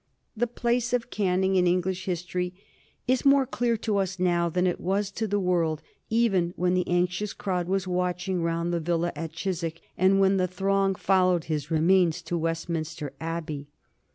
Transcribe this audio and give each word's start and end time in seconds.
The 0.35 0.47
place 0.47 0.93
of 0.93 1.11
Canning 1.11 1.57
in 1.57 1.67
English 1.67 2.05
history 2.05 2.55
is 3.07 3.23
more 3.23 3.45
clear 3.45 3.77
to 3.85 3.97
us 3.97 4.17
now 4.17 4.49
than 4.49 4.65
it 4.65 4.79
was 4.81 5.11
to 5.11 5.27
the 5.27 5.39
world 5.39 5.83
even 6.09 6.53
when 6.55 6.73
the 6.73 6.87
anxious 6.87 7.33
crowd 7.33 7.67
was 7.67 7.85
watching 7.85 8.41
round 8.41 8.73
the 8.73 8.79
villa 8.79 9.11
at 9.15 9.33
Chiswick 9.33 9.79
and 9.95 10.19
when 10.19 10.37
the 10.37 10.47
throng 10.47 10.95
followed 10.95 11.43
his 11.43 11.69
remains 11.69 12.23
to 12.23 12.35
Westminster 12.35 13.13
Abbey. 13.21 13.67